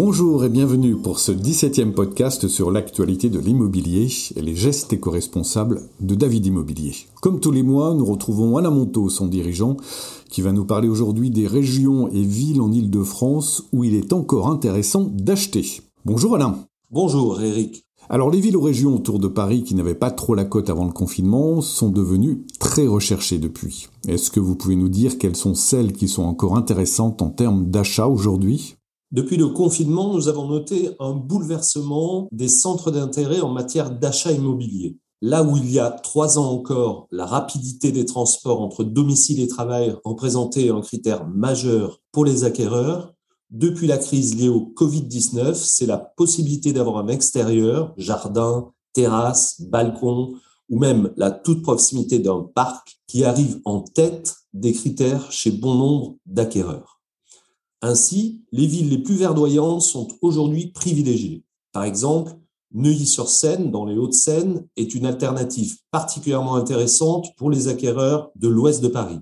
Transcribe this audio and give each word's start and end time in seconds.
Bonjour 0.00 0.44
et 0.44 0.48
bienvenue 0.48 0.94
pour 0.94 1.18
ce 1.18 1.32
17e 1.32 1.90
podcast 1.90 2.46
sur 2.46 2.70
l'actualité 2.70 3.30
de 3.30 3.40
l'immobilier 3.40 4.06
et 4.36 4.40
les 4.40 4.54
gestes 4.54 4.92
éco-responsables 4.92 5.82
de 5.98 6.14
David 6.14 6.46
Immobilier. 6.46 6.94
Comme 7.20 7.40
tous 7.40 7.50
les 7.50 7.64
mois, 7.64 7.94
nous 7.94 8.04
retrouvons 8.04 8.56
Alain 8.56 8.70
Monteau, 8.70 9.08
son 9.08 9.26
dirigeant, 9.26 9.76
qui 10.30 10.40
va 10.40 10.52
nous 10.52 10.64
parler 10.64 10.86
aujourd'hui 10.86 11.30
des 11.30 11.48
régions 11.48 12.06
et 12.10 12.22
villes 12.22 12.60
en 12.60 12.70
Ile-de-France 12.70 13.64
où 13.72 13.82
il 13.82 13.96
est 13.96 14.12
encore 14.12 14.48
intéressant 14.48 15.02
d'acheter. 15.02 15.80
Bonjour 16.04 16.36
Alain. 16.36 16.60
Bonjour 16.92 17.42
Eric. 17.42 17.84
Alors 18.08 18.30
les 18.30 18.38
villes 18.38 18.56
ou 18.56 18.62
régions 18.62 18.94
autour 18.94 19.18
de 19.18 19.26
Paris 19.26 19.64
qui 19.64 19.74
n'avaient 19.74 19.96
pas 19.96 20.12
trop 20.12 20.36
la 20.36 20.44
cote 20.44 20.70
avant 20.70 20.86
le 20.86 20.92
confinement 20.92 21.60
sont 21.60 21.90
devenues 21.90 22.46
très 22.60 22.86
recherchées 22.86 23.38
depuis. 23.38 23.88
Est-ce 24.06 24.30
que 24.30 24.38
vous 24.38 24.54
pouvez 24.54 24.76
nous 24.76 24.90
dire 24.90 25.18
quelles 25.18 25.34
sont 25.34 25.56
celles 25.56 25.92
qui 25.92 26.06
sont 26.06 26.22
encore 26.22 26.56
intéressantes 26.56 27.20
en 27.20 27.30
termes 27.30 27.66
d'achat 27.66 28.06
aujourd'hui? 28.06 28.77
Depuis 29.10 29.36
le 29.36 29.48
confinement, 29.48 30.12
nous 30.12 30.28
avons 30.28 30.46
noté 30.46 30.90
un 31.00 31.12
bouleversement 31.12 32.28
des 32.30 32.48
centres 32.48 32.90
d'intérêt 32.90 33.40
en 33.40 33.50
matière 33.50 33.90
d'achat 33.90 34.32
immobilier. 34.32 34.96
Là 35.20 35.42
où 35.42 35.56
il 35.56 35.70
y 35.70 35.78
a 35.78 35.90
trois 35.90 36.38
ans 36.38 36.50
encore, 36.52 37.08
la 37.10 37.26
rapidité 37.26 37.90
des 37.90 38.04
transports 38.04 38.60
entre 38.60 38.84
domicile 38.84 39.40
et 39.40 39.48
travail 39.48 39.96
représentait 40.04 40.70
un 40.70 40.80
critère 40.80 41.26
majeur 41.26 42.00
pour 42.12 42.24
les 42.24 42.44
acquéreurs, 42.44 43.14
depuis 43.50 43.86
la 43.86 43.96
crise 43.96 44.36
liée 44.36 44.50
au 44.50 44.72
Covid-19, 44.76 45.54
c'est 45.54 45.86
la 45.86 45.96
possibilité 45.96 46.74
d'avoir 46.74 46.98
un 46.98 47.08
extérieur, 47.08 47.94
jardin, 47.96 48.72
terrasse, 48.92 49.62
balcon, 49.62 50.34
ou 50.68 50.78
même 50.78 51.12
la 51.16 51.30
toute 51.30 51.62
proximité 51.62 52.18
d'un 52.18 52.46
parc 52.54 52.98
qui 53.06 53.24
arrive 53.24 53.60
en 53.64 53.80
tête 53.80 54.36
des 54.52 54.74
critères 54.74 55.32
chez 55.32 55.50
bon 55.50 55.74
nombre 55.74 56.16
d'acquéreurs. 56.26 56.97
Ainsi, 57.80 58.42
les 58.50 58.66
villes 58.66 58.90
les 58.90 58.98
plus 58.98 59.14
verdoyantes 59.14 59.82
sont 59.82 60.08
aujourd'hui 60.20 60.68
privilégiées. 60.68 61.44
Par 61.72 61.84
exemple, 61.84 62.36
Neuilly-sur-Seine, 62.72 63.70
dans 63.70 63.84
les 63.84 63.96
Hauts-de-Seine, 63.96 64.66
est 64.76 64.94
une 64.94 65.06
alternative 65.06 65.76
particulièrement 65.90 66.56
intéressante 66.56 67.28
pour 67.36 67.50
les 67.50 67.68
acquéreurs 67.68 68.30
de 68.34 68.48
l'ouest 68.48 68.82
de 68.82 68.88
Paris. 68.88 69.20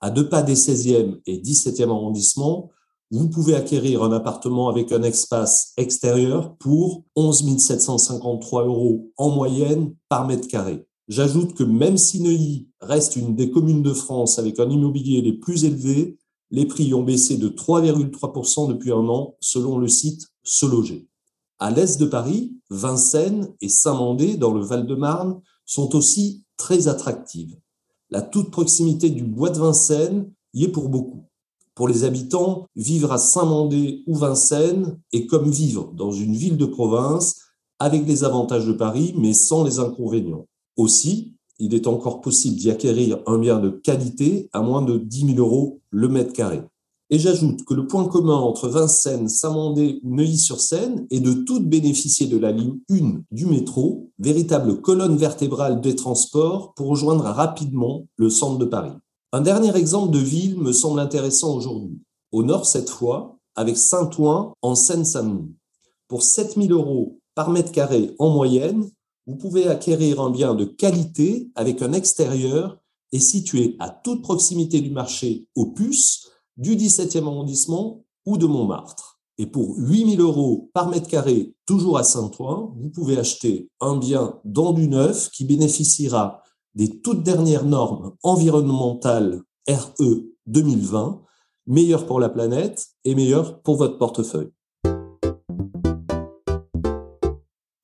À 0.00 0.10
deux 0.10 0.28
pas 0.28 0.42
des 0.42 0.54
16e 0.54 1.20
et 1.26 1.38
17e 1.38 1.90
arrondissements, 1.90 2.70
vous 3.10 3.28
pouvez 3.28 3.54
acquérir 3.54 4.02
un 4.02 4.12
appartement 4.12 4.68
avec 4.68 4.90
un 4.90 5.02
espace 5.02 5.74
extérieur 5.76 6.56
pour 6.56 7.04
11 7.14 7.58
753 7.58 8.64
euros 8.64 9.12
en 9.18 9.28
moyenne 9.28 9.94
par 10.08 10.26
mètre 10.26 10.48
carré. 10.48 10.86
J'ajoute 11.08 11.54
que 11.54 11.62
même 11.62 11.98
si 11.98 12.22
Neuilly 12.22 12.68
reste 12.80 13.16
une 13.16 13.36
des 13.36 13.50
communes 13.50 13.82
de 13.82 13.92
France 13.92 14.38
avec 14.38 14.58
un 14.58 14.70
immobilier 14.70 15.20
les 15.20 15.34
plus 15.34 15.64
élevés, 15.64 16.16
les 16.52 16.66
prix 16.66 16.92
ont 16.92 17.02
baissé 17.02 17.38
de 17.38 17.48
3,3% 17.48 18.68
depuis 18.68 18.92
un 18.92 19.08
an, 19.08 19.34
selon 19.40 19.78
le 19.78 19.88
site 19.88 20.28
Se 20.44 20.66
Loger. 20.66 21.08
À 21.58 21.70
l'est 21.70 21.98
de 21.98 22.04
Paris, 22.06 22.52
Vincennes 22.70 23.48
et 23.60 23.70
Saint-Mandé, 23.70 24.36
dans 24.36 24.52
le 24.52 24.60
Val-de-Marne, 24.60 25.40
sont 25.64 25.96
aussi 25.96 26.44
très 26.58 26.88
attractives. 26.88 27.56
La 28.10 28.20
toute 28.20 28.50
proximité 28.50 29.08
du 29.08 29.24
bois 29.24 29.48
de 29.48 29.58
Vincennes 29.58 30.30
y 30.52 30.64
est 30.64 30.68
pour 30.68 30.90
beaucoup. 30.90 31.24
Pour 31.74 31.88
les 31.88 32.04
habitants, 32.04 32.66
vivre 32.76 33.12
à 33.12 33.18
Saint-Mandé 33.18 34.02
ou 34.06 34.14
Vincennes 34.14 35.00
est 35.12 35.26
comme 35.26 35.50
vivre 35.50 35.90
dans 35.94 36.12
une 36.12 36.34
ville 36.34 36.58
de 36.58 36.66
province 36.66 37.40
avec 37.78 38.06
les 38.06 38.24
avantages 38.24 38.66
de 38.66 38.74
Paris, 38.74 39.14
mais 39.16 39.32
sans 39.32 39.64
les 39.64 39.78
inconvénients. 39.78 40.46
Aussi, 40.76 41.34
il 41.62 41.74
est 41.74 41.86
encore 41.86 42.20
possible 42.20 42.56
d'y 42.56 42.70
acquérir 42.72 43.20
un 43.26 43.38
bien 43.38 43.60
de 43.60 43.70
qualité 43.70 44.50
à 44.52 44.62
moins 44.62 44.82
de 44.82 44.98
10 44.98 45.34
000 45.34 45.38
euros 45.38 45.80
le 45.90 46.08
mètre 46.08 46.32
carré. 46.32 46.60
Et 47.08 47.20
j'ajoute 47.20 47.64
que 47.64 47.74
le 47.74 47.86
point 47.86 48.08
commun 48.08 48.34
entre 48.34 48.68
Vincennes, 48.68 49.28
Saint-Mandé 49.28 50.00
ou 50.02 50.12
Neuilly-sur-Seine 50.16 51.06
est 51.10 51.20
de 51.20 51.32
toutes 51.32 51.68
bénéficier 51.68 52.26
de 52.26 52.36
la 52.36 52.50
ligne 52.50 52.80
1 52.90 53.20
du 53.30 53.46
métro, 53.46 54.10
véritable 54.18 54.80
colonne 54.80 55.16
vertébrale 55.16 55.80
des 55.80 55.94
transports 55.94 56.74
pour 56.74 56.88
rejoindre 56.88 57.24
rapidement 57.24 58.06
le 58.16 58.28
centre 58.28 58.58
de 58.58 58.64
Paris. 58.64 58.96
Un 59.32 59.42
dernier 59.42 59.76
exemple 59.76 60.10
de 60.10 60.18
ville 60.18 60.58
me 60.58 60.72
semble 60.72 60.98
intéressant 60.98 61.54
aujourd'hui. 61.54 62.00
Au 62.32 62.42
nord 62.42 62.66
cette 62.66 62.90
fois, 62.90 63.36
avec 63.54 63.76
Saint-Ouen 63.76 64.54
en 64.62 64.74
Seine-Saint-Denis. 64.74 65.54
Pour 66.08 66.24
7 66.24 66.56
000 66.56 66.72
euros 66.72 67.20
par 67.36 67.50
mètre 67.50 67.70
carré 67.70 68.16
en 68.18 68.30
moyenne, 68.30 68.90
vous 69.32 69.38
pouvez 69.38 69.66
acquérir 69.66 70.20
un 70.20 70.28
bien 70.28 70.54
de 70.54 70.66
qualité 70.66 71.50
avec 71.54 71.80
un 71.80 71.94
extérieur 71.94 72.78
et 73.12 73.18
situé 73.18 73.76
à 73.78 73.88
toute 73.88 74.20
proximité 74.20 74.82
du 74.82 74.90
marché 74.90 75.48
Opus, 75.56 76.28
du 76.58 76.76
17e 76.76 77.26
arrondissement 77.26 78.04
ou 78.26 78.36
de 78.36 78.44
Montmartre. 78.44 79.20
Et 79.38 79.46
pour 79.46 79.74
8000 79.78 80.20
euros 80.20 80.70
par 80.74 80.90
mètre 80.90 81.08
carré, 81.08 81.54
toujours 81.64 81.96
à 81.96 82.04
Saint-Ouen, 82.04 82.74
vous 82.76 82.90
pouvez 82.90 83.16
acheter 83.16 83.70
un 83.80 83.96
bien 83.96 84.38
dans 84.44 84.74
du 84.74 84.86
neuf 84.86 85.30
qui 85.30 85.46
bénéficiera 85.46 86.42
des 86.74 87.00
toutes 87.00 87.22
dernières 87.22 87.64
normes 87.64 88.14
environnementales 88.22 89.40
RE 89.66 90.26
2020, 90.44 91.22
meilleur 91.68 92.04
pour 92.04 92.20
la 92.20 92.28
planète 92.28 92.86
et 93.06 93.14
meilleur 93.14 93.62
pour 93.62 93.76
votre 93.76 93.96
portefeuille. 93.96 94.50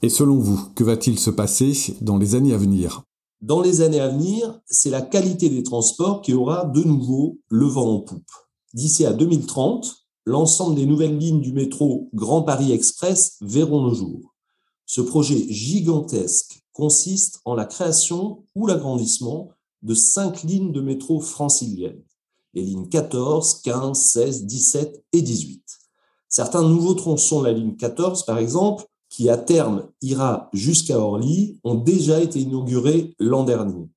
Et 0.00 0.08
selon 0.10 0.38
vous, 0.38 0.60
que 0.76 0.84
va-t-il 0.84 1.18
se 1.18 1.30
passer 1.30 1.96
dans 2.00 2.18
les 2.18 2.36
années 2.36 2.54
à 2.54 2.58
venir? 2.58 3.02
Dans 3.40 3.60
les 3.60 3.80
années 3.80 3.98
à 3.98 4.08
venir, 4.08 4.60
c'est 4.66 4.90
la 4.90 5.02
qualité 5.02 5.48
des 5.48 5.64
transports 5.64 6.22
qui 6.22 6.34
aura 6.34 6.66
de 6.66 6.82
nouveau 6.82 7.38
le 7.48 7.66
vent 7.66 7.96
en 7.96 8.00
poupe. 8.00 8.30
D'ici 8.74 9.04
à 9.04 9.12
2030, 9.12 10.06
l'ensemble 10.24 10.76
des 10.76 10.86
nouvelles 10.86 11.18
lignes 11.18 11.40
du 11.40 11.52
métro 11.52 12.10
Grand 12.14 12.42
Paris 12.42 12.70
Express 12.70 13.38
verront 13.40 13.86
le 13.86 13.94
jour. 13.94 14.34
Ce 14.86 15.00
projet 15.00 15.46
gigantesque 15.48 16.62
consiste 16.72 17.40
en 17.44 17.56
la 17.56 17.64
création 17.64 18.44
ou 18.54 18.68
l'agrandissement 18.68 19.50
de 19.82 19.94
cinq 19.94 20.44
lignes 20.44 20.72
de 20.72 20.80
métro 20.80 21.20
franciliennes, 21.20 22.04
les 22.54 22.62
lignes 22.62 22.88
14, 22.88 23.62
15, 23.62 24.00
16, 24.00 24.46
17 24.46 25.04
et 25.12 25.22
18. 25.22 25.62
Certains 26.28 26.62
nouveaux 26.62 26.94
tronçons 26.94 27.40
de 27.40 27.46
la 27.46 27.52
ligne 27.52 27.74
14, 27.74 28.24
par 28.24 28.38
exemple, 28.38 28.86
qui 29.08 29.28
à 29.28 29.36
terme 29.36 29.88
ira 30.02 30.48
jusqu'à 30.52 30.98
Orly, 30.98 31.58
ont 31.64 31.74
déjà 31.74 32.20
été 32.20 32.40
inaugurés 32.40 33.14
l'an 33.18 33.44
dernier. 33.44 33.88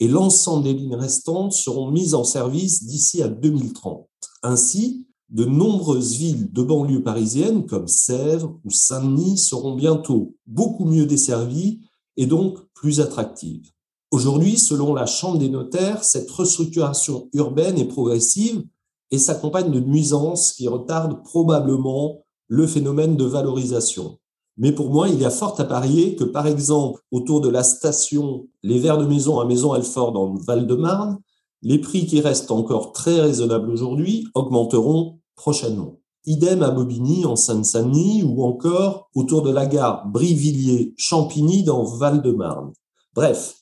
Et 0.00 0.08
l'ensemble 0.08 0.64
des 0.64 0.74
lignes 0.74 0.96
restantes 0.96 1.52
seront 1.52 1.90
mises 1.90 2.14
en 2.14 2.24
service 2.24 2.84
d'ici 2.84 3.22
à 3.22 3.28
2030. 3.28 4.06
Ainsi, 4.42 5.06
de 5.30 5.44
nombreuses 5.44 6.14
villes 6.14 6.52
de 6.52 6.62
banlieue 6.62 7.02
parisienne 7.02 7.66
comme 7.66 7.88
Sèvres 7.88 8.58
ou 8.64 8.70
Saint-Denis 8.70 9.38
seront 9.38 9.74
bientôt 9.74 10.36
beaucoup 10.46 10.84
mieux 10.84 11.06
desservies 11.06 11.80
et 12.16 12.26
donc 12.26 12.58
plus 12.74 13.00
attractives. 13.00 13.70
Aujourd'hui, 14.12 14.56
selon 14.56 14.94
la 14.94 15.06
Chambre 15.06 15.38
des 15.38 15.48
notaires, 15.48 16.04
cette 16.04 16.30
restructuration 16.30 17.28
urbaine 17.32 17.78
est 17.78 17.88
progressive 17.88 18.64
et 19.10 19.18
s'accompagne 19.18 19.70
de 19.70 19.80
nuisances 19.80 20.52
qui 20.52 20.68
retardent 20.68 21.22
probablement 21.24 22.24
le 22.48 22.66
phénomène 22.66 23.16
de 23.16 23.24
valorisation. 23.24 24.18
Mais 24.58 24.72
pour 24.72 24.90
moi, 24.90 25.08
il 25.08 25.20
y 25.20 25.24
a 25.24 25.30
fort 25.30 25.60
à 25.60 25.64
parier 25.64 26.16
que, 26.16 26.24
par 26.24 26.46
exemple, 26.46 27.00
autour 27.10 27.40
de 27.40 27.48
la 27.48 27.62
station 27.62 28.46
Les 28.62 28.78
Verts 28.78 28.98
de 28.98 29.04
Maison 29.04 29.38
à 29.38 29.44
Maison-Alfort 29.44 30.12
dans 30.12 30.32
le 30.32 30.40
Val-de-Marne, 30.40 31.18
les 31.62 31.78
prix 31.78 32.06
qui 32.06 32.20
restent 32.20 32.50
encore 32.50 32.92
très 32.92 33.20
raisonnables 33.20 33.70
aujourd'hui 33.70 34.26
augmenteront 34.34 35.18
prochainement. 35.34 35.98
Idem 36.24 36.62
à 36.62 36.70
Bobigny 36.70 37.24
en 37.24 37.36
Seine-Saint-Denis 37.36 38.22
ou 38.24 38.44
encore 38.44 39.10
autour 39.14 39.42
de 39.42 39.50
la 39.50 39.66
gare 39.66 40.06
Brivilliers-Champigny 40.08 41.62
dans 41.62 41.84
Val-de-Marne. 41.84 42.72
Bref, 43.14 43.56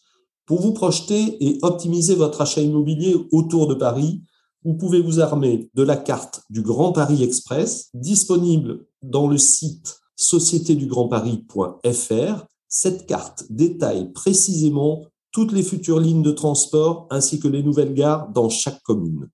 pour 0.47 0.60
vous 0.60 0.72
projeter 0.72 1.44
et 1.44 1.59
optimiser 1.62 2.15
votre 2.15 2.41
achat 2.41 2.60
immobilier 2.60 3.16
autour 3.33 3.66
de 3.66 3.74
Paris, 3.74 4.22
vous 4.65 4.74
pouvez 4.74 5.03
vous 5.03 5.21
armer 5.21 5.71
de 5.74 5.83
la 5.83 5.97
carte 5.97 6.42
du 6.51 6.63
Grand 6.63 6.92
Paris 6.92 7.22
Express 7.22 7.91
disponible 7.95 8.86
dans 9.03 9.27
le 9.27 9.39
site 9.39 10.03
sociétédugrandparis.fr. 10.24 12.47
Cette 12.68 13.06
carte 13.06 13.44
détaille 13.50 14.12
précisément 14.12 15.04
toutes 15.32 15.53
les 15.53 15.62
futures 15.62 16.00
lignes 16.00 16.22
de 16.22 16.32
transport 16.32 17.06
ainsi 17.10 17.38
que 17.41 17.48
les 17.48 17.62
nouvelles 17.62 17.94
gares 17.94 18.30
dans 18.32 18.48
chaque 18.48 18.82
commune. 18.82 19.28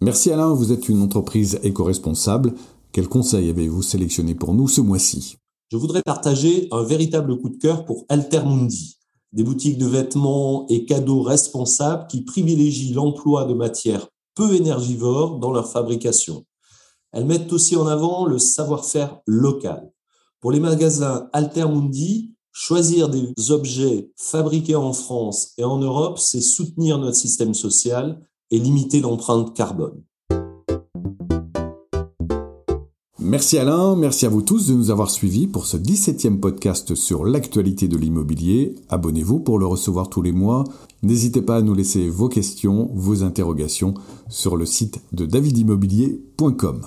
Merci 0.00 0.30
Alain, 0.30 0.52
vous 0.52 0.70
êtes 0.70 0.88
une 0.90 1.00
entreprise 1.00 1.58
éco-responsable. 1.62 2.52
Quels 2.92 3.08
conseils 3.08 3.48
avez-vous 3.48 3.82
sélectionné 3.82 4.34
pour 4.34 4.52
nous 4.52 4.68
ce 4.68 4.82
mois-ci? 4.82 5.38
Je 5.72 5.78
voudrais 5.78 6.02
partager 6.02 6.68
un 6.72 6.82
véritable 6.82 7.40
coup 7.40 7.48
de 7.48 7.56
cœur 7.56 7.86
pour 7.86 8.04
Altermundi, 8.10 8.98
des 9.32 9.42
boutiques 9.42 9.78
de 9.78 9.86
vêtements 9.86 10.66
et 10.68 10.84
cadeaux 10.84 11.22
responsables 11.22 12.06
qui 12.06 12.22
privilégient 12.22 12.92
l'emploi 12.92 13.46
de 13.46 13.54
matières 13.54 14.08
peu 14.34 14.54
énergivores 14.54 15.38
dans 15.38 15.52
leur 15.52 15.70
fabrication. 15.70 16.44
Elles 17.14 17.26
mettent 17.26 17.52
aussi 17.52 17.76
en 17.76 17.86
avant 17.86 18.26
le 18.26 18.38
savoir-faire 18.38 19.20
local. 19.26 19.92
Pour 20.40 20.50
les 20.50 20.58
magasins 20.58 21.28
Altermundi, 21.32 22.34
choisir 22.50 23.08
des 23.08 23.32
objets 23.50 24.10
fabriqués 24.16 24.74
en 24.74 24.92
France 24.92 25.52
et 25.56 25.64
en 25.64 25.78
Europe, 25.78 26.18
c'est 26.18 26.40
soutenir 26.40 26.98
notre 26.98 27.16
système 27.16 27.54
social 27.54 28.20
et 28.50 28.58
limiter 28.58 29.00
l'empreinte 29.00 29.54
carbone. 29.54 30.02
Merci 33.20 33.58
Alain, 33.58 33.96
merci 33.96 34.26
à 34.26 34.28
vous 34.28 34.42
tous 34.42 34.66
de 34.66 34.74
nous 34.74 34.90
avoir 34.90 35.08
suivis 35.08 35.46
pour 35.46 35.66
ce 35.66 35.76
17e 35.76 36.40
podcast 36.40 36.94
sur 36.94 37.24
l'actualité 37.24 37.88
de 37.88 37.96
l'immobilier. 37.96 38.74
Abonnez-vous 38.90 39.38
pour 39.38 39.58
le 39.58 39.66
recevoir 39.66 40.10
tous 40.10 40.20
les 40.20 40.32
mois. 40.32 40.64
N'hésitez 41.02 41.42
pas 41.42 41.56
à 41.56 41.62
nous 41.62 41.74
laisser 41.74 42.08
vos 42.10 42.28
questions, 42.28 42.90
vos 42.92 43.22
interrogations 43.22 43.94
sur 44.28 44.56
le 44.56 44.66
site 44.66 45.00
de 45.12 45.26
davidimmobilier.com. 45.26 46.82